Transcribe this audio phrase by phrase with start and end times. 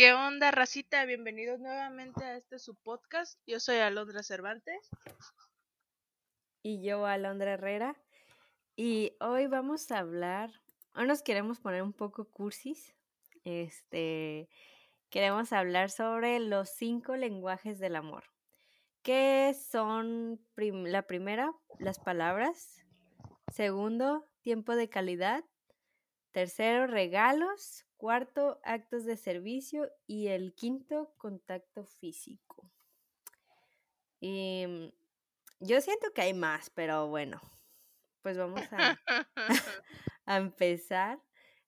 [0.00, 1.04] ¿Qué onda, racita?
[1.04, 3.38] Bienvenidos nuevamente a este su podcast.
[3.46, 4.88] Yo soy Alondra Cervantes.
[6.62, 7.94] Y yo, Alondra Herrera.
[8.76, 10.52] Y hoy vamos a hablar,
[10.94, 12.94] hoy nos queremos poner un poco cursis.
[13.44, 14.48] Este,
[15.10, 18.24] queremos hablar sobre los cinco lenguajes del amor.
[19.02, 21.52] ¿Qué son la primera?
[21.78, 22.86] Las palabras.
[23.52, 25.44] Segundo, tiempo de calidad.
[26.32, 27.84] Tercero, regalos.
[28.00, 29.92] Cuarto, actos de servicio.
[30.06, 32.72] Y el quinto, contacto físico.
[34.20, 34.88] Y mm,
[35.60, 37.42] yo siento que hay más, pero bueno,
[38.22, 38.98] pues vamos a,
[40.24, 41.20] a empezar.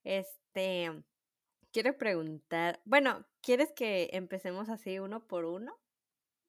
[0.04, 1.04] Este,
[1.70, 5.78] quiero preguntar, bueno, ¿quieres que empecemos así uno por uno?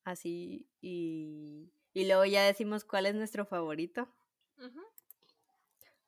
[0.05, 4.07] Así y, y luego ya decimos cuál es nuestro favorito.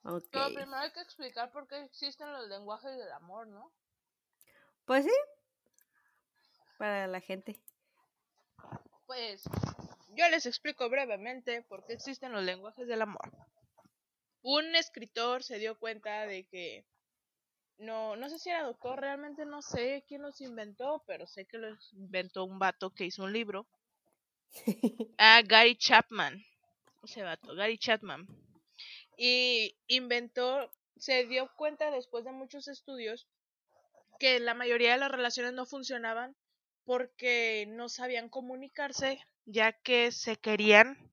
[0.05, 3.71] Pero primero hay que explicar por qué existen los lenguajes del amor, ¿no?
[4.85, 5.11] Pues sí,
[6.77, 7.59] para la gente.
[9.07, 9.43] Pues
[10.09, 13.31] yo les explico brevemente por qué existen los lenguajes del amor.
[14.43, 16.85] Un escritor se dio cuenta de que
[17.79, 21.57] no, no sé si era doctor, realmente no sé quién los inventó, pero sé que
[21.57, 23.65] los inventó un vato que hizo un libro.
[25.17, 26.45] a Gary Chapman.
[27.03, 28.44] Ese vato, Gary Chapman
[29.17, 33.27] y inventó, se dio cuenta después de muchos estudios
[34.19, 36.35] que la mayoría de las relaciones no funcionaban
[36.85, 41.11] porque no sabían comunicarse, ya que se querían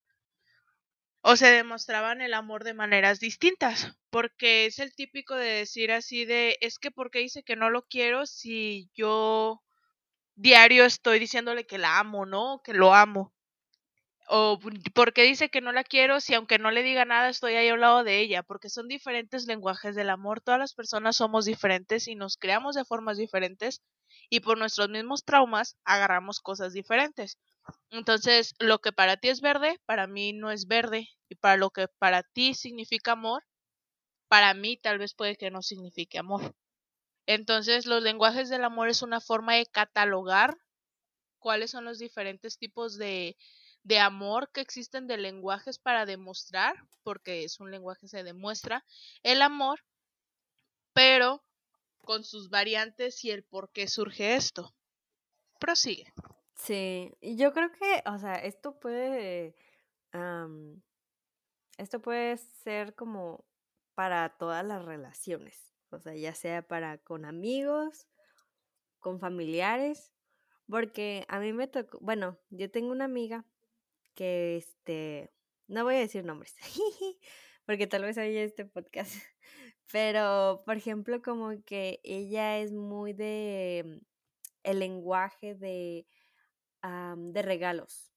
[1.22, 6.24] o se demostraban el amor de maneras distintas, porque es el típico de decir así
[6.24, 9.62] de, es que porque dice que no lo quiero si yo
[10.34, 12.60] diario estoy diciéndole que la amo, ¿no?
[12.64, 13.32] Que lo amo
[14.28, 14.58] o
[14.94, 17.80] porque dice que no la quiero si aunque no le diga nada estoy ahí al
[17.80, 22.14] lado de ella, porque son diferentes lenguajes del amor, todas las personas somos diferentes y
[22.14, 23.82] nos creamos de formas diferentes
[24.30, 27.38] y por nuestros mismos traumas agarramos cosas diferentes.
[27.90, 31.70] Entonces, lo que para ti es verde, para mí no es verde y para lo
[31.70, 33.44] que para ti significa amor,
[34.28, 36.54] para mí tal vez puede que no signifique amor.
[37.26, 40.56] Entonces, los lenguajes del amor es una forma de catalogar
[41.38, 43.36] cuáles son los diferentes tipos de
[43.84, 48.84] de amor que existen de lenguajes para demostrar, porque es un lenguaje se demuestra
[49.22, 49.80] el amor,
[50.92, 51.42] pero
[52.04, 54.74] con sus variantes y el por qué surge esto.
[55.58, 56.12] Prosigue.
[56.54, 59.56] Sí, yo creo que, o sea, esto puede,
[61.78, 63.44] esto puede ser como
[63.94, 68.06] para todas las relaciones, o sea, ya sea para con amigos,
[68.98, 70.12] con familiares,
[70.68, 73.44] porque a mí me tocó, bueno, yo tengo una amiga
[74.14, 75.32] que este,
[75.68, 76.56] no voy a decir nombres,
[77.66, 79.14] porque tal vez oye este podcast,
[79.92, 84.00] pero por ejemplo como que ella es muy de
[84.64, 86.06] el lenguaje de,
[86.82, 88.12] de regalos.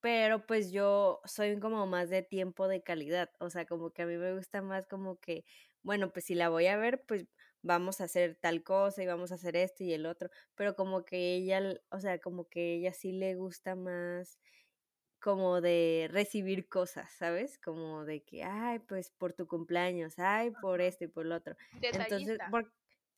[0.00, 4.06] Pero pues yo soy como más de tiempo de calidad, o sea, como que a
[4.06, 5.44] mí me gusta más como que,
[5.82, 7.26] bueno, pues si la voy a ver, pues
[7.62, 11.04] vamos a hacer tal cosa y vamos a hacer esto y el otro, pero como
[11.06, 14.38] que ella, o sea, como que ella sí le gusta más
[15.24, 17.58] como de recibir cosas, ¿sabes?
[17.58, 21.56] Como de que, ay, pues por tu cumpleaños, ay, por esto y por lo otro.
[21.90, 22.38] Entonces,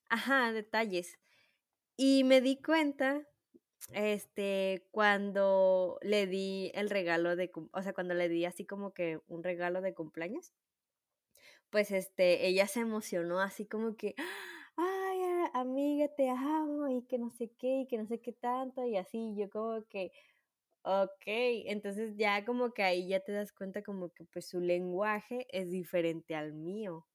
[0.09, 1.19] ajá, detalles.
[1.97, 3.27] Y me di cuenta,
[3.93, 9.21] este, cuando le di el regalo de, o sea, cuando le di así como que
[9.27, 10.53] un regalo de cumpleaños,
[11.71, 14.15] pues este, ella se emocionó así como que,
[14.77, 15.21] ay,
[15.55, 18.97] amiga, te amo y que no sé qué y que no sé qué tanto y
[18.97, 20.13] así, yo como que,
[20.89, 25.47] Ok, entonces ya como que ahí ya te das cuenta como que pues su lenguaje
[25.51, 27.07] es diferente al mío.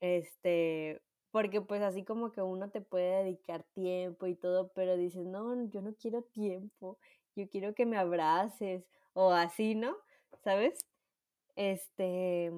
[0.00, 1.00] Este,
[1.30, 5.68] porque pues así como que uno te puede dedicar tiempo y todo, pero dices, no,
[5.70, 6.98] yo no quiero tiempo,
[7.36, 9.96] yo quiero que me abraces o así, ¿no?
[10.42, 10.78] ¿Sabes?
[11.56, 12.52] Este,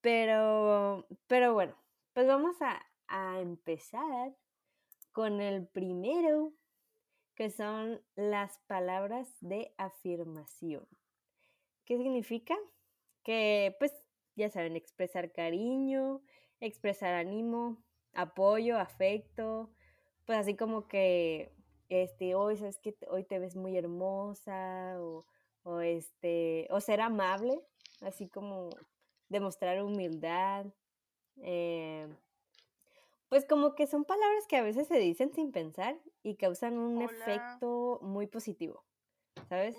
[0.00, 1.76] pero, pero bueno,
[2.14, 4.34] pues vamos a, a empezar
[5.12, 6.52] con el primero
[7.36, 10.88] que son las palabras de afirmación.
[11.84, 12.56] ¿Qué significa?
[13.22, 13.92] Que, pues,
[14.34, 16.22] ya saben, expresar cariño,
[16.60, 17.84] expresar ánimo,
[18.14, 19.70] apoyo, afecto,
[20.24, 21.52] pues así como que,
[21.88, 25.26] este, hoy sabes que hoy te ves muy hermosa, o,
[25.62, 27.60] o este, o ser amable,
[28.00, 28.70] así como
[29.28, 30.66] demostrar humildad,
[31.42, 32.08] eh,
[33.28, 37.02] pues como que son palabras que a veces se dicen sin pensar y causan un
[37.02, 38.84] efecto muy positivo,
[39.48, 39.76] ¿sabes?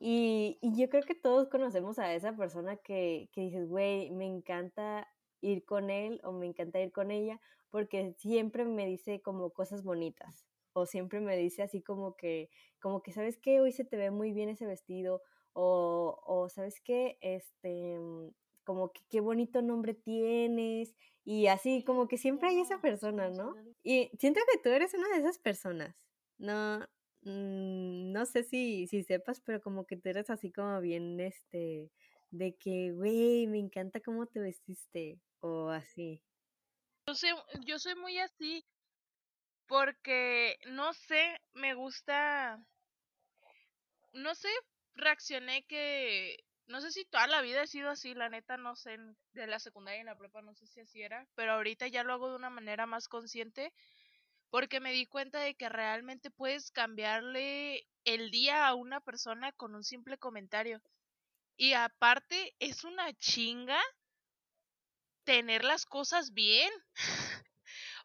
[0.00, 5.06] Y, yo creo que todos conocemos a esa persona que, que dices, güey, me encanta
[5.42, 9.84] ir con él o me encanta ir con ella porque siempre me dice como cosas
[9.84, 12.50] bonitas, o siempre me dice así como que,
[12.80, 13.60] como que, ¿sabes qué?
[13.60, 17.18] Hoy se te ve muy bien ese vestido, o, o ¿sabes qué?
[17.20, 18.30] Este, mm,
[18.64, 23.54] como que qué bonito nombre tienes, y así como que siempre hay esa persona, ¿no?
[23.82, 25.94] Y siento que tú eres una de esas personas,
[26.38, 26.80] no,
[27.22, 31.90] mm, no sé si, si sepas, pero como que tú eres así como bien, este,
[32.30, 36.22] de que, güey, me encanta cómo te vestiste, o así.
[37.06, 37.28] Yo, sé,
[37.66, 38.64] yo soy muy así,
[39.66, 42.60] porque, no sé, me gusta,
[44.12, 44.48] no sé,
[44.94, 46.36] reaccioné que,
[46.70, 48.96] no sé si toda la vida he sido así, la neta, no sé,
[49.32, 52.12] de la secundaria y la prepa no sé si así era, pero ahorita ya lo
[52.12, 53.72] hago de una manera más consciente
[54.50, 59.74] porque me di cuenta de que realmente puedes cambiarle el día a una persona con
[59.74, 60.80] un simple comentario.
[61.56, 63.80] Y aparte, es una chinga
[65.24, 66.70] tener las cosas bien.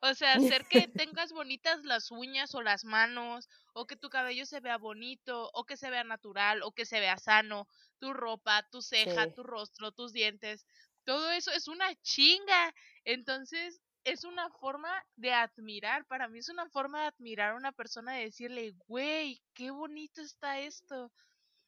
[0.02, 4.46] o sea, hacer que tengas bonitas las uñas o las manos, o que tu cabello
[4.46, 7.68] se vea bonito, o que se vea natural, o que se vea sano,
[8.00, 10.66] tu ropa, tu ceja, tu rostro, tus dientes.
[11.04, 12.74] Todo eso es una chinga.
[13.04, 17.72] Entonces, es una forma de admirar, para mí es una forma de admirar a una
[17.72, 21.12] persona, de decirle, güey, qué bonito está esto.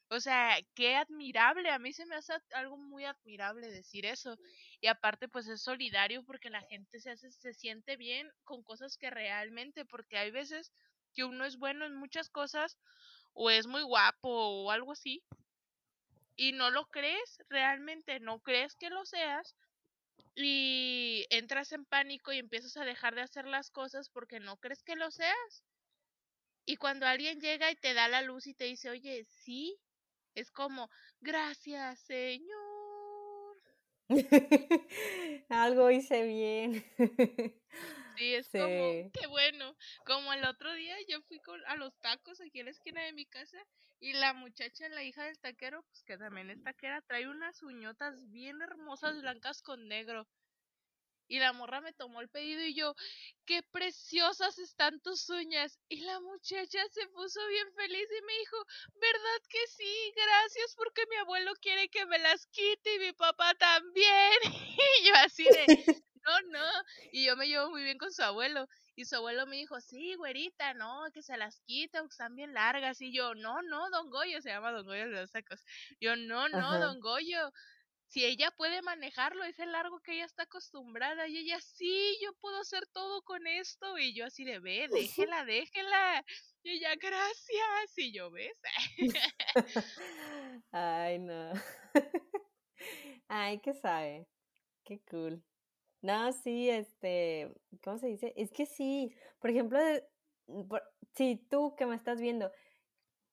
[0.10, 4.38] O sea, qué admirable, a mí se me hace algo muy admirable decir eso.
[4.80, 8.98] Y aparte, pues es solidario porque la gente se, hace, se siente bien con cosas
[8.98, 10.72] que realmente, porque hay veces
[11.14, 12.78] que uno es bueno en muchas cosas
[13.34, 15.24] o es muy guapo o algo así
[16.38, 19.56] y no lo crees, realmente no crees que lo seas
[20.36, 24.84] y entras en pánico y empiezas a dejar de hacer las cosas porque no crees
[24.84, 25.64] que lo seas.
[26.66, 29.80] Y cuando alguien llega y te da la luz y te dice, oye, sí,
[30.36, 30.90] es como,
[31.22, 33.58] gracias, Señor.
[35.50, 36.86] Algo hice bien.
[38.18, 39.76] Sí, es como, qué bueno.
[40.06, 43.14] Como el otro día yo fui con, a los tacos aquí en la esquina de
[43.14, 43.58] mi casa
[44.00, 48.16] y la muchacha, la hija del taquero, pues que también es taquera, trae unas uñotas
[48.30, 50.28] bien hermosas blancas con negro.
[51.30, 52.96] Y la morra me tomó el pedido y yo,
[53.46, 55.78] qué preciosas están tus uñas.
[55.90, 58.58] Y la muchacha se puso bien feliz y me dijo,
[58.94, 60.14] ¿verdad que sí?
[60.16, 64.40] Gracias porque mi abuelo quiere que me las quite y mi papá también.
[65.02, 66.84] y yo así de, no, no.
[67.12, 68.68] Y yo me llevo muy bien con su abuelo.
[68.96, 73.00] Y su abuelo me dijo, sí, güerita, no, que se las quita, están bien largas.
[73.02, 75.64] Y yo, no, no, don Goyo, se llama don Goyo de los sacos.
[76.00, 77.52] Yo, no, no, don Goyo,
[78.08, 81.28] si ella puede manejarlo, es el largo que ella está acostumbrada.
[81.28, 83.98] Y ella, sí, yo puedo hacer todo con esto.
[83.98, 84.88] Y yo así de, ve,
[85.30, 86.26] déjela, déjela.
[86.64, 87.98] Y ella, gracias.
[87.98, 88.58] Y yo, ¿ves?
[90.72, 91.54] Ay, no.
[93.28, 94.28] Ay, qué sabe.
[94.84, 95.44] Qué cool.
[96.02, 97.54] No, sí, este,
[97.84, 98.34] ¿cómo se dice?
[98.38, 99.80] Es que sí, por ejemplo,
[101.16, 102.52] si tú que me estás viendo,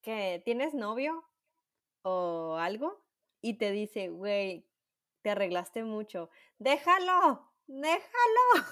[0.01, 1.23] que tienes novio
[2.01, 3.03] o algo
[3.41, 4.65] y te dice, güey,
[5.21, 8.65] te arreglaste mucho, déjalo, déjalo.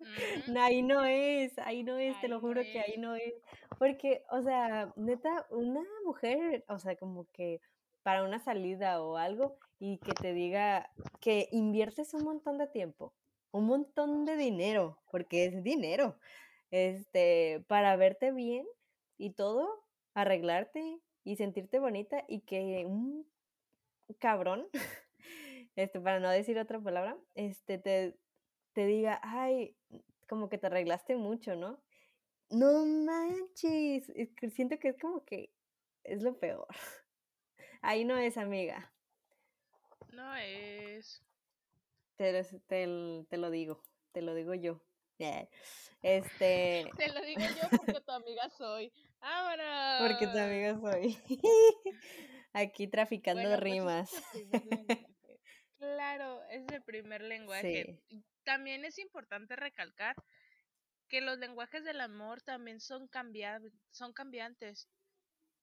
[0.60, 3.34] ahí no es, ahí no es, te lo juro que ahí no es.
[3.78, 7.60] Porque, o sea, neta, una mujer, o sea, como que
[8.02, 13.12] para una salida o algo y que te diga que inviertes un montón de tiempo
[13.54, 16.18] un montón de dinero, porque es dinero,
[16.72, 18.66] este, para verte bien
[19.16, 23.24] y todo, arreglarte y sentirte bonita y que un
[24.18, 24.66] cabrón,
[25.76, 28.18] este, para no decir otra palabra, este, te,
[28.72, 29.76] te diga, ay,
[30.28, 31.80] como que te arreglaste mucho, ¿no?
[32.50, 34.12] No manches,
[34.52, 35.52] siento que es como que
[36.02, 36.66] es lo peor.
[37.82, 38.92] Ahí no es, amiga.
[40.08, 41.24] No es.
[42.16, 42.44] Te,
[43.28, 44.80] te, lo digo, te lo digo yo.
[46.02, 46.90] Este.
[46.96, 48.92] Te lo digo yo porque tu amiga soy.
[49.20, 49.98] Ahora.
[50.00, 51.18] Porque tu amiga soy.
[52.52, 54.10] Aquí traficando pues rimas.
[55.78, 57.98] claro, es el primer lenguaje.
[58.44, 60.14] También es importante recalcar
[61.08, 63.10] que los lenguajes del amor también son,
[63.90, 64.88] son cambiantes.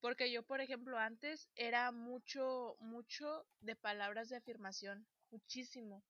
[0.01, 6.03] Porque yo, por ejemplo, antes era mucho, mucho de palabras de afirmación, muchísimo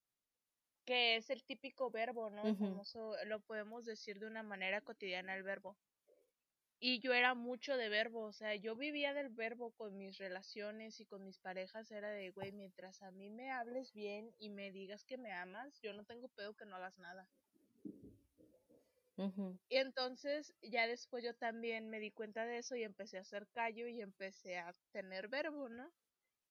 [0.85, 2.43] que es el típico verbo, ¿no?
[3.25, 5.77] lo podemos decir de una manera cotidiana el verbo.
[6.83, 10.99] Y yo era mucho de verbo, o sea, yo vivía del verbo con mis relaciones
[10.99, 14.71] y con mis parejas, era de, güey, mientras a mí me hables bien y me
[14.71, 17.29] digas que me amas, yo no tengo pedo que no hagas nada.
[19.69, 23.47] Y entonces ya después yo también me di cuenta de eso y empecé a hacer
[23.53, 25.91] callo y empecé a tener verbo, ¿no?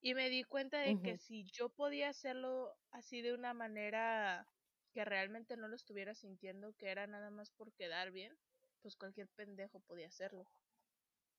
[0.01, 4.47] Y me di cuenta de que si yo podía hacerlo así de una manera
[4.93, 8.37] que realmente no lo estuviera sintiendo, que era nada más por quedar bien,
[8.81, 10.51] pues cualquier pendejo podía hacerlo.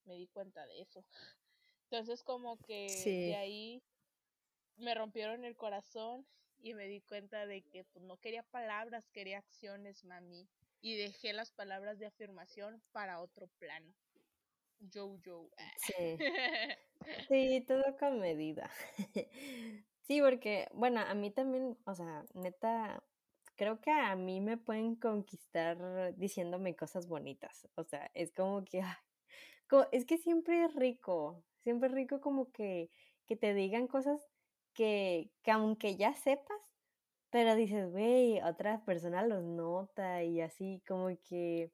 [0.06, 1.04] Me di cuenta de eso.
[1.90, 2.88] Entonces como que
[3.28, 3.84] de ahí
[4.78, 6.26] me rompieron el corazón
[6.60, 10.48] y me di cuenta de que pues, no quería palabras, quería acciones, mami.
[10.82, 13.94] Y dejé las palabras de afirmación para otro plano.
[14.80, 15.50] Yo, yo.
[15.78, 16.18] Sí.
[17.28, 18.70] Sí, todo con medida.
[20.04, 23.02] Sí, porque, bueno, a mí también, o sea, neta,
[23.56, 25.78] creo que a mí me pueden conquistar
[26.18, 27.68] diciéndome cosas bonitas.
[27.76, 28.82] O sea, es como que,
[29.92, 32.90] es que siempre es rico, siempre es rico como que,
[33.28, 34.20] que te digan cosas
[34.74, 36.58] que, que aunque ya sepas,
[37.32, 41.72] pero dices, güey, otra persona los nota y así, como que,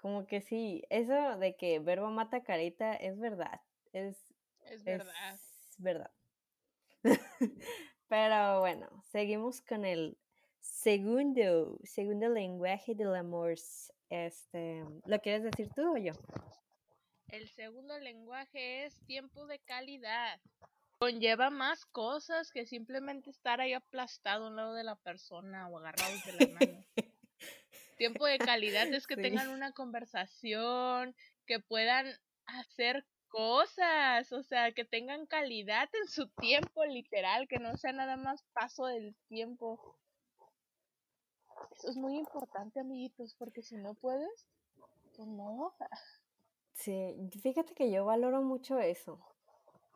[0.00, 3.60] como que sí, eso de que verbo mata carita es verdad,
[3.92, 4.25] es,
[4.70, 5.34] es verdad.
[5.34, 6.10] Es verdad.
[8.08, 10.18] pero bueno, seguimos con el
[10.60, 13.54] segundo, segundo lenguaje del amor.
[14.08, 16.12] Este, ¿lo quieres decir tú o yo?
[17.28, 20.40] El segundo lenguaje es tiempo de calidad
[20.98, 25.78] conlleva más cosas que simplemente estar ahí aplastado a un lado de la persona o
[25.78, 26.84] agarrados de la mano.
[27.96, 31.14] Tiempo de calidad es que tengan una conversación,
[31.46, 32.06] que puedan
[32.44, 33.06] hacer
[33.36, 38.42] cosas, o sea, que tengan calidad en su tiempo literal, que no sea nada más
[38.54, 39.78] paso del tiempo.
[41.72, 44.48] Eso es muy importante, amiguitos, porque si no puedes,
[45.14, 45.74] pues no.
[46.72, 49.20] Sí, fíjate que yo valoro mucho eso.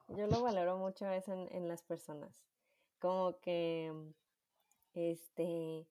[0.08, 2.44] Yo lo valoro mucho eso en, las personas.
[2.98, 3.90] Como que,
[4.92, 5.86] este,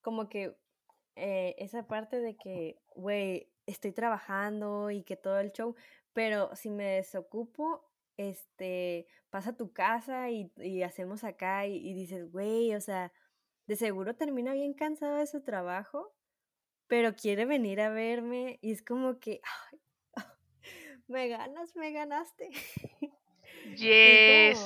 [0.00, 0.56] como que
[1.16, 5.74] eh, esa parte de que, güey, estoy trabajando y que todo el show,
[6.14, 7.84] pero si me desocupo,
[8.16, 13.12] este, pasa a tu casa y, hacemos acá y, dices, güey, o sea,
[13.66, 16.14] de seguro termina bien cansado de su trabajo,
[16.86, 19.40] pero quiere venir a verme y es como que,
[21.08, 22.50] me ganas, me ganaste.
[23.76, 24.58] Yes.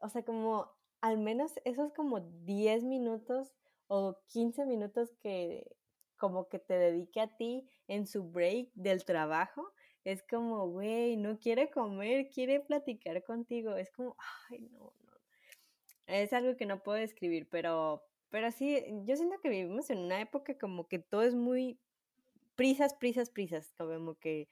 [0.00, 3.54] o sea, como al menos esos como 10 minutos
[3.86, 5.74] o 15 minutos que
[6.18, 9.72] como que te dedique a ti en su break del trabajo,
[10.04, 13.74] es como, güey, no quiere comer, quiere platicar contigo.
[13.76, 14.16] Es como,
[14.50, 15.12] ay, no, no.
[16.06, 20.20] Es algo que no puedo describir, pero, pero sí, yo siento que vivimos en una
[20.20, 21.78] época como que todo es muy
[22.56, 24.48] prisas, prisas, prisas, como que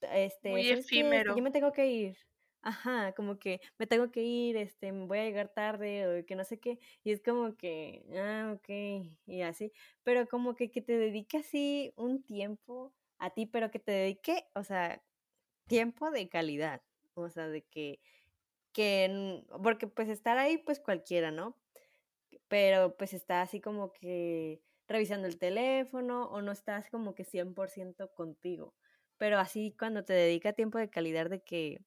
[0.00, 1.36] este, Muy efímero.
[1.36, 2.16] yo me tengo que ir.
[2.62, 6.34] Ajá, como que me tengo que ir, este, me voy a llegar tarde o que
[6.34, 6.78] no sé qué.
[7.04, 8.68] Y es como que, ah, ok,
[9.26, 9.72] y así.
[10.02, 14.48] Pero como que, que te dedique así un tiempo a ti, pero que te dedique,
[14.54, 15.00] o sea,
[15.68, 16.82] tiempo de calidad.
[17.14, 18.00] O sea, de que,
[18.72, 21.56] que, porque pues estar ahí, pues cualquiera, ¿no?
[22.48, 28.12] Pero pues está así como que revisando el teléfono o no estás como que 100%
[28.14, 28.74] contigo
[29.18, 31.80] pero así cuando te dedica tiempo de calidad de que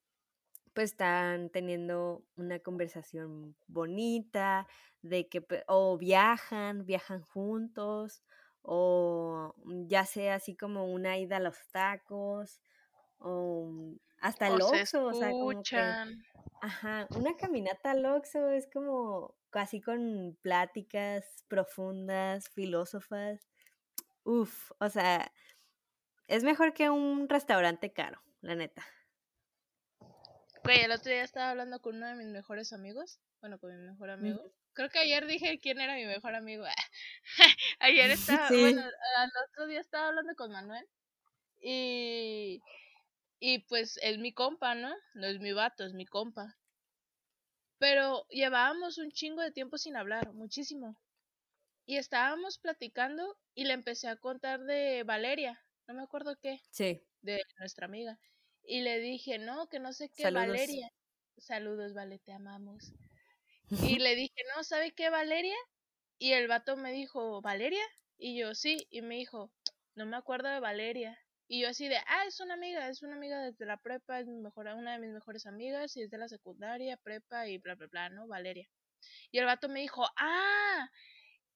[0.74, 4.68] pues están teniendo una conversación bonita,
[5.02, 8.24] de que o viajan, viajan juntos,
[8.62, 9.56] o
[9.88, 12.62] ya sea así como una ida a los tacos,
[13.20, 13.72] o
[14.22, 15.78] hasta el Oxxo, o sea, como que,
[16.62, 23.48] ajá, una caminata al Oxxo es como casi con pláticas profundas, filósofas,
[24.24, 25.32] uf, o sea,
[26.28, 28.84] es mejor que un restaurante caro, la neta.
[30.70, 33.20] Güey, el otro día estaba hablando con uno de mis mejores amigos.
[33.42, 34.54] Bueno, con mi mejor amigo.
[34.74, 36.64] Creo que ayer dije quién era mi mejor amigo.
[37.80, 38.84] ayer estaba, bueno,
[39.18, 40.86] al otro día estaba hablando con Manuel.
[41.60, 42.62] Y,
[43.40, 44.94] y pues es mi compa, ¿no?
[45.16, 46.56] No es mi vato, es mi compa.
[47.80, 51.02] Pero llevábamos un chingo de tiempo sin hablar, muchísimo.
[51.88, 56.62] Y estábamos platicando y le empecé a contar de Valeria, no me acuerdo qué.
[56.70, 57.02] Sí.
[57.22, 58.20] De nuestra amiga.
[58.70, 60.92] Y le dije, no, que no sé qué, Valeria.
[61.40, 62.94] Saludos, Vale, te amamos.
[63.72, 65.56] Y le dije, no, ¿sabe qué, Valeria?
[66.20, 67.84] Y el vato me dijo, ¿Valeria?
[68.20, 68.86] Y yo, sí.
[68.92, 69.52] Y me dijo,
[69.96, 71.18] no me acuerdo de Valeria.
[71.48, 74.28] Y yo así de, ah, es una amiga, es una amiga desde la prepa, es
[74.28, 77.74] mi mejor, una de mis mejores amigas, y es de la secundaria, prepa y bla,
[77.74, 78.28] bla, bla, ¿no?
[78.28, 78.70] Valeria.
[79.32, 80.92] Y el vato me dijo, ah,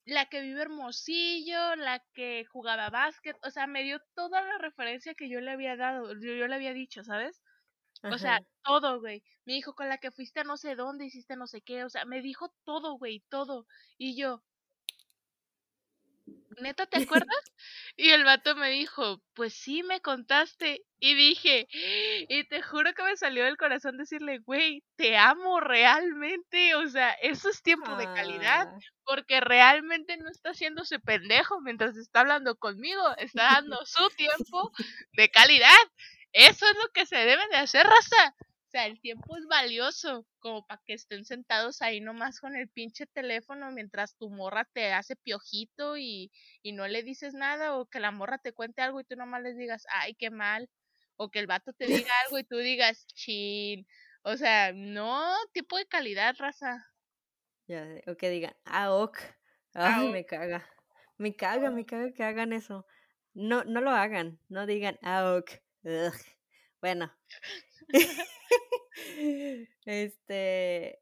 [0.05, 5.13] la que vive Hermosillo, la que jugaba básquet, o sea, me dio toda la referencia
[5.13, 7.41] que yo le había dado, yo, le había dicho, ¿sabes?
[8.03, 9.24] O sea, todo, güey.
[9.45, 11.89] Me dijo con la que fuiste a no sé dónde, hiciste no sé qué, o
[11.89, 13.65] sea, me dijo todo, güey, todo.
[13.98, 14.43] Y yo,
[16.62, 17.53] ¿neta te acuerdas?
[17.95, 20.83] Y el vato me dijo, pues sí, me contaste.
[21.00, 21.67] Y dije,
[22.29, 26.75] y te juro que me salió del corazón decirle, güey, te amo realmente.
[26.75, 31.98] O sea, eso es tiempo de calidad, Ah, porque realmente no está haciéndose pendejo mientras
[31.98, 34.72] está hablando conmigo, está dando su tiempo
[35.13, 35.67] de calidad.
[36.31, 38.36] Eso es lo que se debe de hacer, raza.
[38.73, 42.67] O sea, el tiempo es valioso, como para que estén sentados ahí nomás con el
[42.69, 46.31] pinche teléfono mientras tu morra te hace piojito y,
[46.63, 49.43] y no le dices nada, o que la morra te cuente algo y tú nomás
[49.43, 50.71] les digas, ay, qué mal,
[51.17, 53.85] o que el vato te diga algo y tú digas, chin.
[54.23, 56.83] O sea, no, tipo de calidad, raza.
[57.67, 59.19] ya sé, o que digan, ah, ok.
[59.75, 60.67] Ah, Ay, me caga.
[61.19, 62.87] Me caga, me caga que hagan eso.
[63.35, 64.39] No, no lo hagan.
[64.49, 65.51] No digan, ah, ok.
[65.83, 66.13] Ugh.
[66.81, 67.11] Bueno.
[69.85, 70.99] este.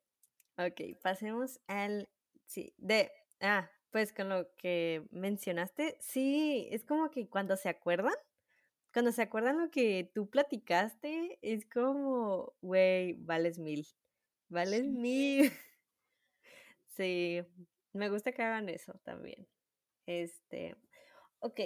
[0.57, 2.09] Ok, pasemos al.
[2.47, 3.11] Sí, de.
[3.41, 8.13] Ah, pues con lo que mencionaste, sí, es como que cuando se acuerdan,
[8.93, 13.87] cuando se acuerdan lo que tú platicaste, es como, güey, vales mil.
[14.49, 14.89] Vales Sí.
[14.89, 15.51] mil.
[16.87, 17.41] Sí,
[17.93, 19.47] me gusta que hagan eso también.
[20.07, 20.75] Este,
[21.39, 21.59] ok.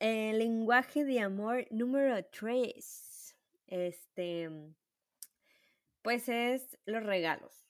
[0.00, 3.07] El lenguaje de amor número 3.
[3.68, 4.50] Este,
[6.02, 7.66] pues es los regalos.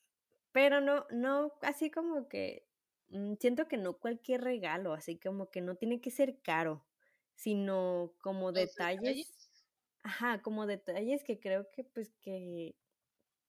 [0.53, 2.69] Pero no, no, así como que,
[3.09, 6.87] mm, siento que no cualquier regalo, así como que no tiene que ser caro,
[7.35, 9.63] sino como detalles, detalles.
[10.05, 12.79] ajá, como detalles que creo que, pues que,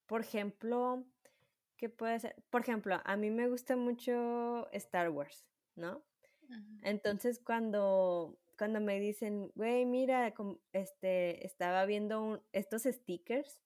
[0.08, 1.06] por ejemplo,
[1.77, 2.36] ¿qué puede ser?
[2.51, 6.06] Por ejemplo, a mí me gusta mucho Star Wars, ¿no?
[6.82, 10.34] Entonces cuando, cuando me dicen, güey, mira,
[10.74, 13.62] este, estaba viendo un- estos stickers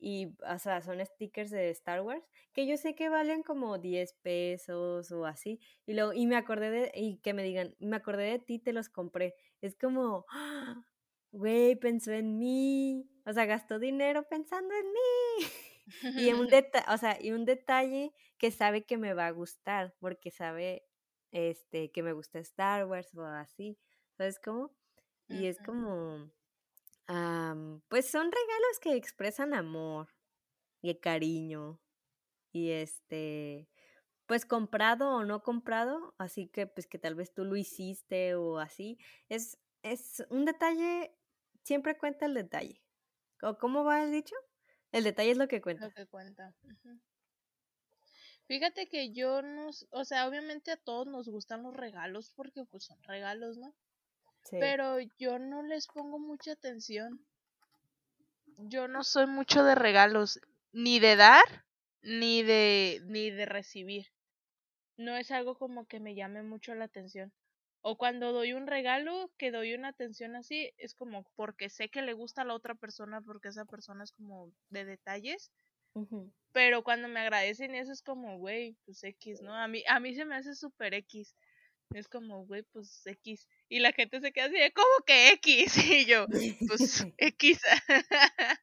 [0.00, 4.14] y, o sea, son stickers de Star Wars, que yo sé que valen como 10
[4.22, 8.24] pesos o así, y luego, y me acordé de, y que me digan, me acordé
[8.24, 9.34] de ti, te los compré.
[9.62, 10.84] Es como, ¡ah!
[11.32, 15.46] güey, pensó en mí, o sea, gastó dinero pensando en mí.
[16.16, 19.94] Y un deta o sea, y un detalle que sabe que me va a gustar,
[20.00, 20.86] porque sabe,
[21.32, 23.78] este, que me gusta Star Wars o así,
[24.18, 24.76] ¿sabes cómo?
[25.28, 26.30] Y es como,
[27.08, 30.08] am, pues son regalos que expresan amor
[30.82, 31.82] y cariño
[32.52, 33.70] y este,
[34.26, 38.58] pues comprado o no comprado, así que pues que tal vez tú lo hiciste o
[38.60, 38.98] así,
[39.28, 41.16] es es un detalle,
[41.64, 42.84] siempre cuenta el detalle.
[43.42, 44.36] ¿O cómo va el dicho?
[44.92, 45.92] El detalle es lo que Lo cuenta.
[45.92, 46.52] que cuenta.
[48.46, 52.84] Fíjate que yo no, o sea, obviamente a todos nos gustan los regalos porque pues
[52.84, 53.74] son regalos, ¿no?
[54.44, 54.56] Sí.
[54.60, 57.20] Pero yo no les pongo mucha atención.
[58.58, 60.40] Yo no soy mucho de regalos,
[60.72, 61.64] ni de dar,
[62.02, 64.06] ni de, ni de recibir.
[64.96, 67.32] No es algo como que me llame mucho la atención.
[67.80, 72.02] O cuando doy un regalo, que doy una atención así, es como porque sé que
[72.02, 75.50] le gusta a la otra persona, porque esa persona es como de detalles.
[76.52, 79.54] Pero cuando me agradecen eso es como, güey, pues X, ¿no?
[79.54, 81.34] A mí, a mí se me hace súper X.
[81.94, 83.46] Es como, güey, pues X.
[83.68, 85.74] Y la gente se queda así de, ¿cómo que X?
[86.02, 86.26] Y yo,
[86.66, 87.60] pues X.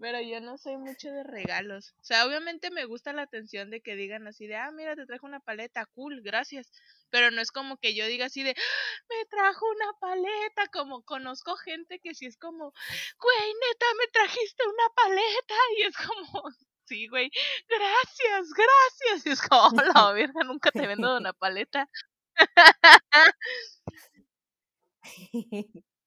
[0.00, 1.92] Pero yo no soy mucho de regalos.
[1.98, 5.06] O sea, obviamente me gusta la atención de que digan así de, ah, mira, te
[5.06, 6.70] trajo una paleta, cool, gracias.
[7.10, 10.68] Pero no es como que yo diga así de, "Ah, me trajo una paleta.
[10.72, 12.72] Como conozco gente que sí es como,
[13.18, 15.54] güey, neta, me trajiste una paleta.
[15.78, 16.42] Y es como,
[16.84, 17.30] sí, güey,
[17.68, 19.26] gracias, gracias.
[19.26, 21.88] Y es como, la verga, nunca te vendo una paleta.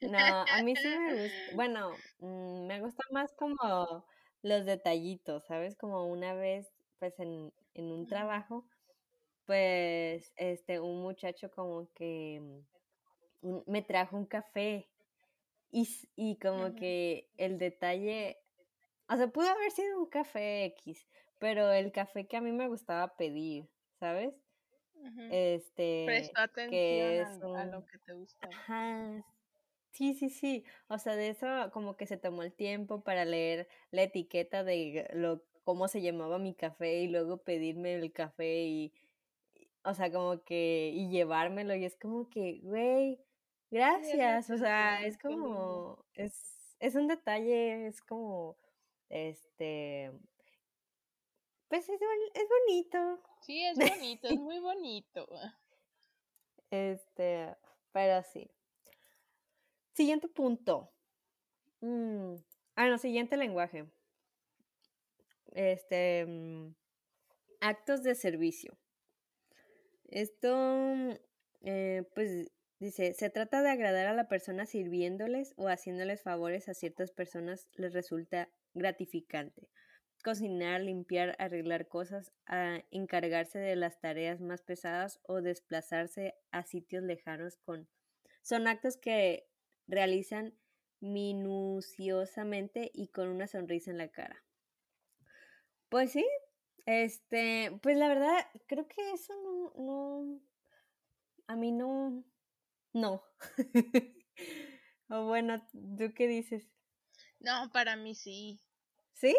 [0.00, 4.04] No, a mí sí me gusta, bueno, mm, me gusta más como
[4.42, 5.76] los detallitos, ¿sabes?
[5.76, 6.68] Como una vez,
[6.98, 8.66] pues en, en un trabajo,
[9.46, 12.40] pues, este, un muchacho como que
[13.42, 14.88] mm, un- me trajo un café
[15.72, 18.38] y, y como que el detalle,
[19.08, 21.06] o sea, pudo haber sido un café X,
[21.38, 23.68] pero el café que a mí me gustaba pedir,
[24.00, 24.34] ¿sabes?
[25.28, 28.52] Este, Prestó atención que es a lo que te gustaba.
[28.52, 29.24] ajá,
[29.92, 30.64] Sí, sí, sí.
[30.88, 35.08] O sea, de eso como que se tomó el tiempo para leer la etiqueta de
[35.14, 38.94] lo cómo se llamaba mi café y luego pedirme el café y,
[39.54, 43.20] y- o sea, como que y llevármelo y es como que, güey,
[43.92, 44.50] Sí, gracias.
[44.50, 48.58] O sea, es como es es un detalle, es como
[49.10, 50.12] este,
[51.70, 52.00] pues es,
[52.34, 53.22] es bonito.
[53.40, 55.26] Sí, es bonito, es muy bonito.
[56.70, 57.56] Este,
[57.92, 58.50] pero sí.
[59.94, 60.92] Siguiente punto.
[61.80, 62.34] Mm,
[62.76, 63.84] Ah, no, siguiente lenguaje.
[65.52, 66.74] Este, mm,
[67.60, 68.78] actos de servicio.
[70.08, 71.18] Esto,
[71.62, 76.74] eh, pues, dice, se trata de agradar a la persona sirviéndoles o haciéndoles favores a
[76.74, 79.68] ciertas personas les resulta gratificante.
[80.22, 87.02] Cocinar, limpiar, arreglar cosas, a encargarse de las tareas más pesadas o desplazarse a sitios
[87.02, 87.88] lejanos con...
[88.42, 89.48] Son actos que
[89.86, 90.54] realizan
[91.00, 94.44] minuciosamente y con una sonrisa en la cara.
[95.88, 96.26] Pues sí,
[96.86, 100.40] este, pues la verdad, creo que eso no, no,
[101.46, 102.24] a mí no,
[102.92, 103.22] no.
[105.08, 106.70] o bueno, ¿tú qué dices?
[107.40, 108.60] No, para mí sí.
[109.14, 109.36] ¿Sí?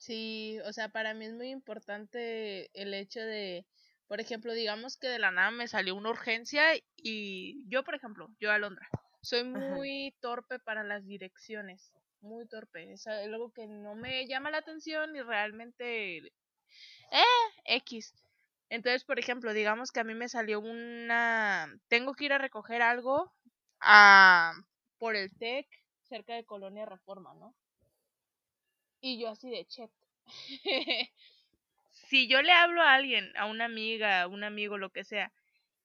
[0.00, 3.66] Sí, o sea, para mí es muy importante el hecho de,
[4.08, 6.62] por ejemplo, digamos que de la nada me salió una urgencia
[6.96, 8.88] y yo, por ejemplo, yo Alondra,
[9.20, 12.94] soy muy torpe para las direcciones, muy torpe.
[12.94, 17.22] Es algo que no me llama la atención y realmente, eh,
[17.66, 18.14] X.
[18.70, 22.80] Entonces, por ejemplo, digamos que a mí me salió una, tengo que ir a recoger
[22.80, 23.30] algo
[23.80, 24.54] a,
[24.96, 25.66] por el TEC
[26.04, 27.54] cerca de Colonia Reforma, ¿no?
[29.00, 29.90] Y yo así de chet.
[31.90, 35.32] si yo le hablo a alguien, a una amiga, a un amigo, lo que sea,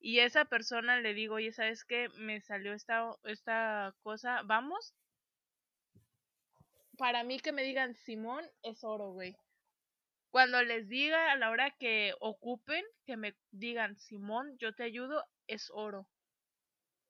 [0.00, 2.08] y esa persona le digo, oye, ¿sabes qué?
[2.16, 4.94] Me salió esta, esta cosa, ¿vamos?
[6.98, 9.36] Para mí que me digan Simón es oro, güey.
[10.30, 15.24] Cuando les diga a la hora que ocupen, que me digan Simón, yo te ayudo,
[15.46, 16.06] es oro.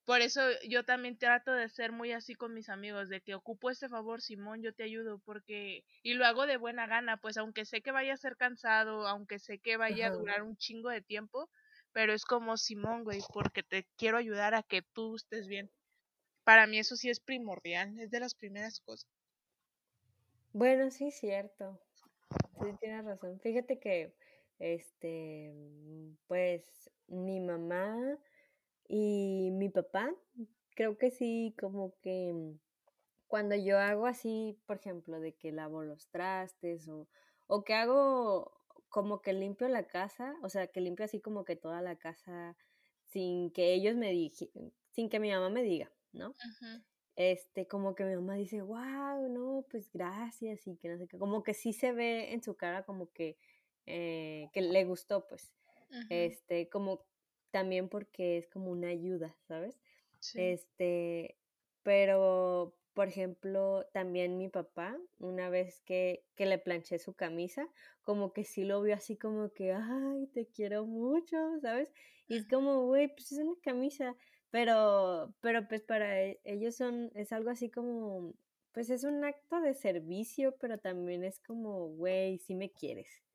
[0.07, 3.71] Por eso yo también trato de ser muy así con mis amigos, de que ocupo
[3.71, 7.64] este favor, Simón, yo te ayudo, porque, y lo hago de buena gana, pues aunque
[7.64, 11.03] sé que vaya a ser cansado, aunque sé que vaya a durar un chingo de
[11.03, 11.51] tiempo,
[11.92, 15.73] pero es como Simón, güey, porque te quiero ayudar a que tú estés bien.
[16.45, 19.11] Para mí eso sí es primordial, es de las primeras cosas.
[20.53, 21.81] Bueno, sí, cierto.
[22.62, 23.40] Sí, tienes razón.
[23.40, 24.14] Fíjate que,
[24.61, 25.53] este,
[26.29, 26.62] pues,
[27.09, 28.19] mi mamá
[28.88, 30.14] y mi papá,
[30.75, 32.55] creo que sí, como que
[33.29, 37.09] cuando yo hago así, por ejemplo, de que lavo los trastes o,
[37.46, 38.53] o que hago
[38.88, 42.57] como que limpio la casa, o sea, que limpio así como que toda la casa
[43.05, 46.37] sin que ellos me digan, sin que mi mamá me diga, ¿no?
[47.16, 51.18] Este, como que mi mamá dice, wow, no, pues gracias y que no sé qué,
[51.18, 53.38] como que sí se ve en su cara como que,
[53.87, 55.55] eh, que le gustó, pues,
[56.11, 57.07] este, como
[57.57, 59.81] también porque es como una ayuda, ¿sabes?
[60.35, 61.38] Este,
[61.83, 67.66] pero, por ejemplo, también mi papá, una vez que, que le planché su camisa,
[68.03, 71.95] como que sí lo vio así como que, ay, te quiero mucho, ¿sabes?
[72.29, 74.14] Y es como, güey, pues es una camisa,
[74.51, 78.35] pero, pero pues para e, ellos son, es algo así como,
[78.73, 83.26] pues es un acto de servicio, pero también es como, güey, si me quieres.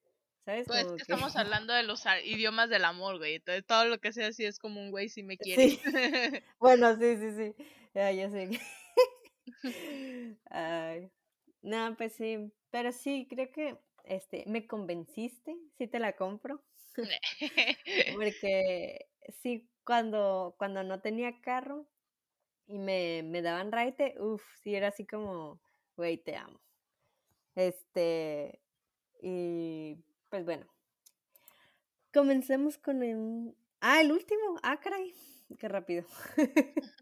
[0.46, 0.68] ¿Sabes?
[0.68, 3.36] Pues que, estamos hablando de los idiomas del amor, güey.
[3.36, 5.74] Entonces todo lo que sea así es como un güey si me quieres.
[5.74, 5.82] Sí.
[6.60, 7.66] bueno, sí, sí, sí.
[7.94, 8.50] Ya, ya sé.
[10.50, 11.12] Ay.
[11.62, 12.52] No, pues sí.
[12.72, 16.64] Pero sí, creo que este, me convenciste, sí te la compro.
[18.14, 19.08] Porque
[19.42, 21.88] sí, cuando, cuando no tenía carro
[22.68, 25.62] y me, me daban raite, uff, sí era así como,
[25.96, 26.60] güey, te amo.
[27.56, 28.62] Este,
[29.22, 29.98] y
[30.32, 30.66] pues bueno,
[32.14, 33.54] comencemos con el...
[33.82, 34.58] Ah, el último.
[34.64, 35.14] Ah, caray.
[35.60, 36.06] Qué rápido.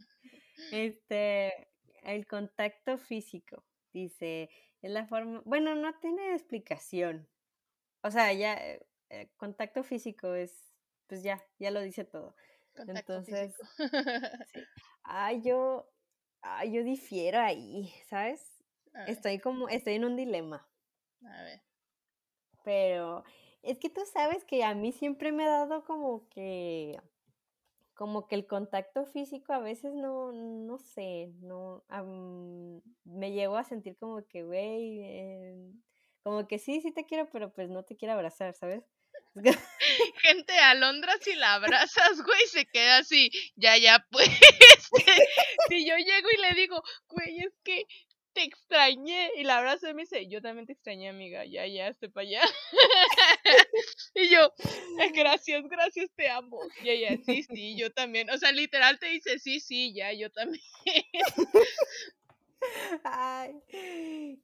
[0.72, 1.70] este,
[2.04, 3.64] el contacto físico.
[3.94, 4.50] Dice,
[4.82, 5.44] es la forma...
[5.46, 7.30] Bueno, no tiene explicación.
[8.02, 10.74] O sea, ya, eh, eh, contacto físico es,
[11.06, 12.36] pues ya, ya lo dice todo.
[12.88, 13.54] Entonces,
[15.04, 15.88] Ah, yo,
[16.42, 18.42] ah, yo difiero ahí, ¿sabes?
[19.06, 20.68] Estoy como, estoy en un dilema.
[21.24, 21.69] A ver.
[22.70, 23.24] Pero
[23.64, 27.02] es que tú sabes que a mí siempre me ha dado como que
[27.96, 31.84] como que el contacto físico a veces no, no sé, no,
[33.06, 35.72] me llevo a sentir como que, güey, eh,
[36.22, 38.84] como que sí, sí te quiero, pero pues no te quiero abrazar, ¿sabes?
[40.22, 44.30] Gente, Alondra, si la abrazas, güey, se queda así, ya, ya, pues.
[45.70, 47.88] si yo llego y le digo, güey, es que
[48.40, 49.32] te extrañé.
[49.36, 52.28] Y la abrazo y me dice, yo también te extrañé, amiga, ya, ya, estoy para
[52.28, 52.42] allá.
[54.16, 54.54] y yo,
[55.14, 56.60] gracias, gracias, te amo.
[56.84, 58.30] Ya, ya, sí, sí, yo también.
[58.30, 60.64] O sea, literal te dice, sí, sí, ya, yo también.
[63.04, 63.56] Ay,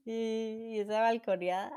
[0.06, 1.72] y, esa balconeada.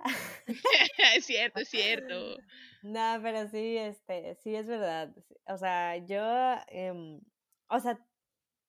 [1.16, 2.36] es cierto, es cierto.
[2.82, 5.12] No, pero sí, este, sí es verdad.
[5.46, 6.22] O sea, yo,
[6.68, 7.20] em,
[7.68, 7.98] o sea,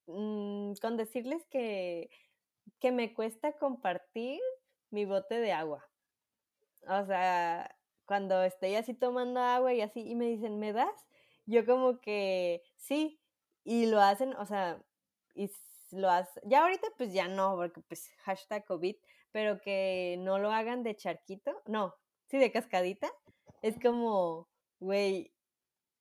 [0.06, 2.10] mm, con decirles que
[2.80, 4.40] que me cuesta compartir
[4.90, 5.88] mi bote de agua.
[6.88, 11.06] O sea, cuando estoy así tomando agua y así, y me dicen, ¿me das?
[11.50, 13.20] yo como que sí,
[13.64, 14.80] y lo hacen, o sea,
[15.34, 15.50] y
[15.90, 18.96] lo hacen, ya ahorita pues ya no, porque pues hashtag COVID,
[19.32, 21.94] pero que no lo hagan de charquito, no,
[22.28, 23.10] sí, de cascadita,
[23.62, 25.32] es como, güey,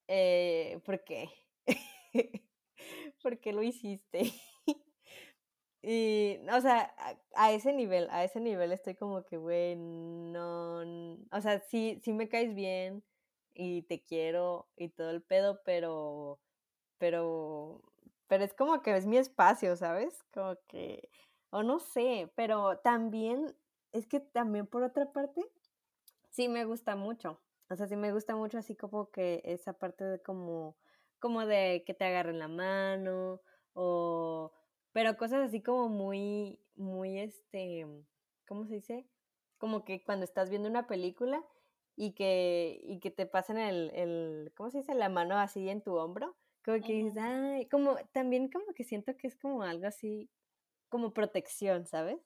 [0.08, 1.30] eh, ¿por qué?
[3.24, 4.32] ¿Por qué lo hiciste?
[5.91, 6.93] Y, o sea,
[7.34, 10.82] a, ese nivel, a ese nivel estoy como que, güey, no,
[11.32, 13.04] o sea, sí, sí me caes bien
[13.56, 16.39] y te quiero y todo el pedo, pero,
[16.99, 17.82] pero,
[18.28, 20.23] pero es como que es mi espacio, ¿sabes?
[20.32, 21.10] Como que,
[21.49, 23.56] o no sé, pero también,
[23.91, 25.41] es que también por otra parte,
[26.30, 27.41] sí me gusta mucho.
[27.67, 30.78] O sea, sí me gusta mucho así como que esa parte de como,
[31.19, 33.41] como de que te agarren la mano
[33.73, 34.52] o,
[34.91, 37.86] pero cosas así como muy, muy este,
[38.47, 39.08] ¿cómo se dice?
[39.58, 41.43] Como que cuando estás viendo una película
[41.95, 44.95] y que, y que te pasan el, el, ¿cómo se dice?
[44.95, 46.36] La mano así en tu hombro.
[46.63, 50.30] Como que dices, ay, como, también como que siento que es como algo así,
[50.89, 52.19] como protección, ¿sabes?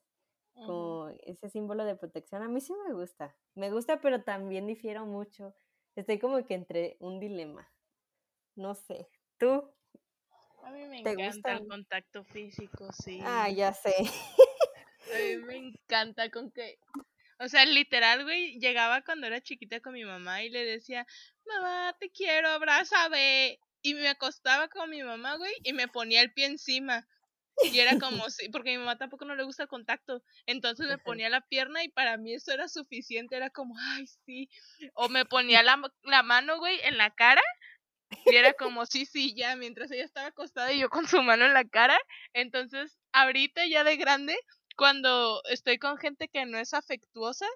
[0.54, 2.42] como ese símbolo de protección.
[2.42, 5.54] A mí sí me gusta, me gusta, pero también difiero mucho.
[5.96, 7.68] Estoy como que entre un dilema.
[8.56, 9.73] No sé, ¿tú?
[10.64, 13.20] A mí me encanta el contacto físico, sí.
[13.22, 13.94] Ah, ya sé.
[15.14, 16.78] A mí me encanta con que,
[17.38, 21.06] o sea, literal, güey, llegaba cuando era chiquita con mi mamá y le decía,
[21.46, 23.58] mamá, te quiero, abrázame.
[23.82, 27.06] Y me acostaba con mi mamá, güey, y me ponía el pie encima.
[27.70, 30.22] Y era como, sí, porque a mi mamá tampoco no le gusta el contacto.
[30.46, 33.36] Entonces me ponía la pierna y para mí eso era suficiente.
[33.36, 34.48] Era como, ay, sí.
[34.94, 37.42] O me ponía la, la mano, güey, en la cara.
[38.34, 41.44] Y era como, sí, sí, ya, mientras ella estaba acostada y yo con su mano
[41.44, 41.98] en la cara.
[42.32, 44.36] Entonces, ahorita ya de grande,
[44.76, 47.46] cuando estoy con gente que no es afectuosa,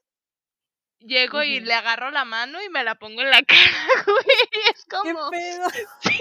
[1.01, 4.73] llego y le agarro la mano y me la pongo en la cara, güey.
[4.75, 5.31] Es como.
[5.31, 5.69] ¿Qué pedo?
[6.03, 6.21] Sí.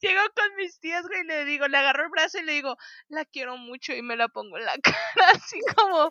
[0.00, 2.76] Llego con mis tías, güey, y le digo, le agarro el brazo y le digo,
[3.08, 6.10] la quiero mucho y me la pongo en la cara, así como,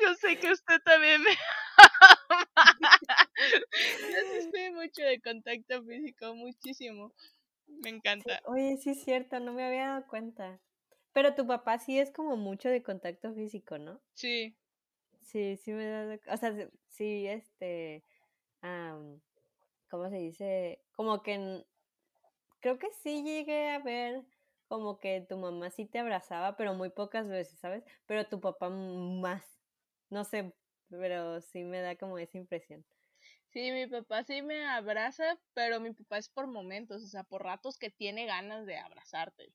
[0.00, 1.30] yo sé que usted también me
[1.76, 2.98] ama.
[4.54, 7.12] Yo mucho de contacto físico, muchísimo.
[7.66, 8.40] Me encanta.
[8.44, 10.60] oye, sí es cierto, no me había dado cuenta.
[11.12, 14.00] Pero tu papá sí es como mucho de contacto físico, ¿no?
[14.14, 14.56] Sí.
[15.26, 16.54] Sí, sí me da, o sea,
[16.86, 18.04] sí, este,
[19.90, 20.84] ¿cómo se dice?
[20.92, 21.64] Como que
[22.60, 24.26] creo que sí llegué a ver
[24.68, 27.84] como que tu mamá sí te abrazaba, pero muy pocas veces, ¿sabes?
[28.06, 29.62] Pero tu papá más,
[30.10, 30.56] no sé,
[30.90, 32.86] pero sí me da como esa impresión.
[33.48, 37.42] Sí, mi papá sí me abraza, pero mi papá es por momentos, o sea, por
[37.44, 39.54] ratos que tiene ganas de abrazarte.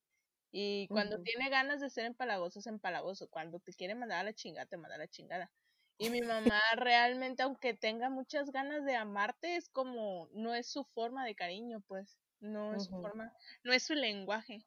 [0.52, 3.30] Y cuando tiene ganas de ser empalagoso, es empalagoso.
[3.30, 5.52] Cuando te quiere mandar a la chingada, te manda a la chingada.
[5.98, 10.84] Y mi mamá realmente, aunque tenga muchas ganas de amarte, es como, no es su
[10.84, 13.32] forma de cariño, pues, no es su forma,
[13.64, 14.66] no es su lenguaje.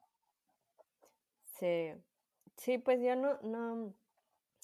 [1.59, 1.93] Sí,
[2.57, 3.93] sí, pues yo no, no,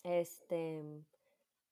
[0.04, 0.84] este,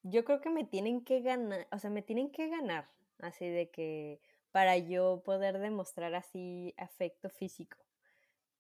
[0.04, 3.69] yo creo que me tienen que ganar, o sea, me tienen que ganar, así de
[3.69, 4.21] que,
[4.52, 7.78] para yo poder demostrar así afecto físico.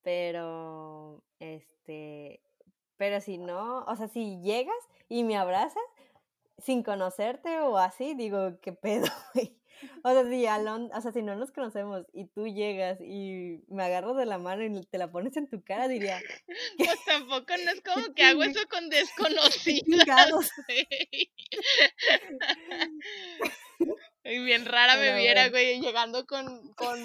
[0.03, 2.41] Pero, este,
[2.97, 4.77] pero si no, o sea, si llegas
[5.09, 5.83] y me abrazas,
[6.61, 9.07] sin conocerte o así, digo, ¿qué pedo,
[10.03, 13.83] O sea, si Alon, o sea, si no nos conocemos y tú llegas y me
[13.83, 16.19] agarras de la mano y te la pones en tu cara, diría.
[16.77, 20.51] Pues tampoco no es como que hago eso con desconocidos.
[24.29, 26.99] Y bien rara me viera, güey, llegando con, con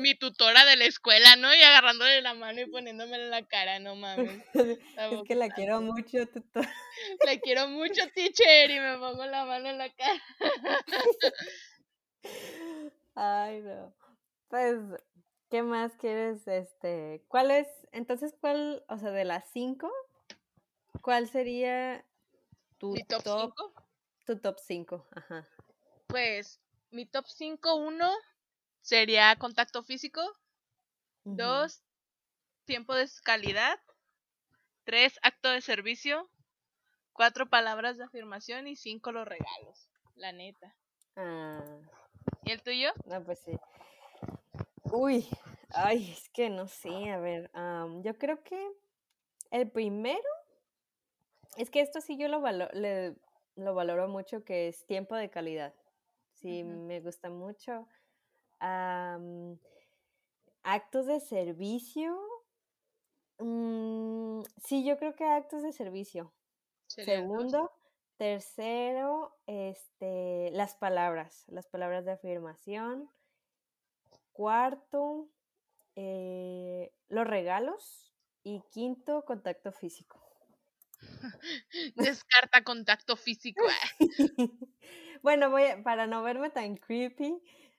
[0.00, 1.54] mi tutora de la escuela, ¿no?
[1.54, 4.42] Y agarrándole la mano y poniéndome en la cara, no mames.
[4.96, 6.68] es que la quiero mucho, tutora.
[7.24, 10.22] La quiero mucho, teacher, y me pongo la mano en la cara.
[13.14, 13.94] Ay, no.
[14.48, 14.76] Pues,
[15.48, 16.48] ¿qué más quieres?
[16.48, 19.92] Este, ¿cuál es, entonces, cuál, o sea, de las cinco,
[21.00, 22.04] cuál sería
[22.78, 23.54] tu top, top
[24.24, 25.46] Tu top cinco, ajá
[26.16, 28.10] pues mi top 5, 1
[28.80, 30.22] sería contacto físico,
[31.24, 31.82] 2,
[32.64, 33.78] tiempo de calidad,
[34.84, 36.26] 3, acto de servicio,
[37.12, 40.74] 4, palabras de afirmación y 5, los regalos, la neta.
[41.16, 41.62] Ah.
[42.44, 42.94] ¿Y el tuyo?
[43.04, 43.52] No, pues sí.
[44.84, 45.28] Uy,
[45.74, 47.50] ay, es que no sé, a ver,
[48.00, 48.70] yo creo que
[49.50, 50.30] el primero,
[51.58, 52.40] es que esto sí yo lo,
[53.56, 55.74] lo valoro mucho, que es tiempo de calidad
[56.46, 57.86] sí me gusta mucho.
[60.62, 62.18] actos de servicio.
[63.38, 66.32] Mm, sí, yo creo que actos de servicio.
[66.86, 67.72] Segundo,
[68.16, 73.10] tercero, este, las palabras, las palabras de afirmación.
[74.32, 75.28] cuarto,
[75.96, 78.12] eh, los regalos.
[78.42, 80.25] Y quinto, contacto físico.
[81.96, 83.62] Descarta contacto físico.
[85.22, 87.38] bueno, voy para no verme tan creepy,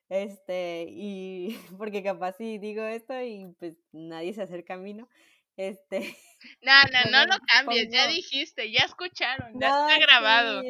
[0.10, 5.10] este, y porque capaz si digo esto y pues nadie se acerca a mí, ¿no?
[5.56, 6.16] Este.
[6.62, 10.62] No, no, no lo cambies, ya dijiste, ya escucharon, ya está grabado.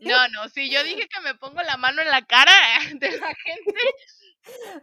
[0.00, 2.52] No, no, si yo dije que me pongo la mano en la cara
[2.94, 3.74] de la gente,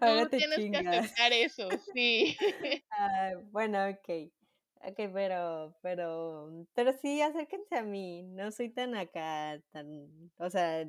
[0.02, 2.38] tú tienes que aceptar eso, sí.
[2.92, 4.32] Ah, bueno, ok.
[4.82, 10.88] Ok, pero, pero, pero sí, acérquense a mí, no soy tan acá, tan, o sea,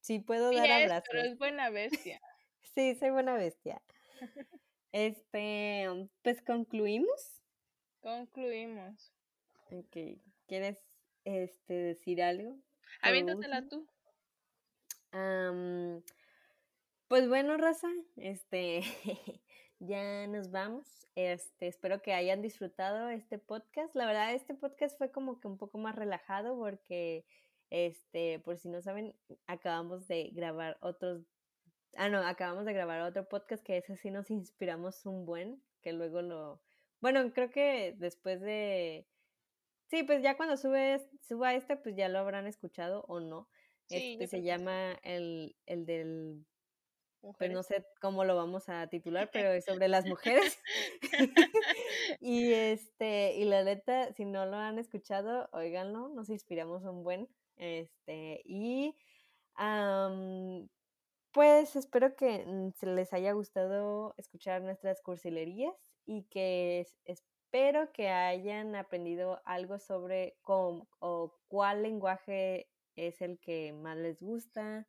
[0.00, 1.08] sí puedo dar abrazos.
[1.10, 2.20] pero es buena bestia.
[2.74, 3.82] sí, soy buena bestia.
[4.94, 5.88] Este,
[6.20, 7.40] pues concluimos.
[8.02, 9.10] Concluimos.
[9.70, 10.78] Ok, ¿quieres
[11.24, 12.58] este decir algo?
[13.00, 13.88] Aviéntatela tú.
[17.08, 18.82] pues bueno, Raza, este,
[19.82, 20.86] ya nos vamos.
[21.14, 23.94] Este, espero que hayan disfrutado este podcast.
[23.94, 27.26] La verdad, este podcast fue como que un poco más relajado porque,
[27.70, 29.14] este, por si no saben,
[29.46, 31.22] acabamos de grabar otros,
[31.96, 35.92] ah, no, acabamos de grabar otro podcast que ese sí nos inspiramos un buen, que
[35.92, 36.62] luego lo,
[37.00, 39.06] bueno, creo que después de,
[39.90, 43.48] sí, pues ya cuando sube, suba este, pues ya lo habrán escuchado o no.
[43.90, 46.46] este se llama el, el del
[47.38, 50.60] pues no sé cómo lo vamos a titular, pero es sobre las mujeres.
[52.20, 57.28] y este, y la neta, si no lo han escuchado, oiganlo, nos inspiramos un buen.
[57.56, 58.96] Este, y
[61.32, 68.08] pues espero que mm, se les haya gustado escuchar nuestras cursilerías y que espero que
[68.08, 74.86] hayan aprendido algo sobre cómo o cuál lenguaje es el que más les gusta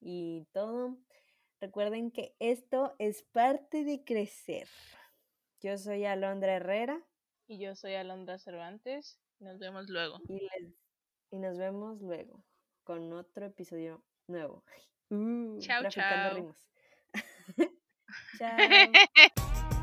[0.00, 0.96] y todo.
[1.60, 4.68] Recuerden que esto es parte de crecer.
[5.62, 7.02] Yo soy Alondra Herrera.
[7.48, 9.18] Y yo soy Alondra Cervantes.
[9.38, 10.20] Nos vemos luego.
[10.28, 12.44] Y, nos vemos luego
[12.84, 14.64] con otro episodio nuevo.
[15.08, 16.52] Uh, chao, chao.
[18.38, 18.56] chao.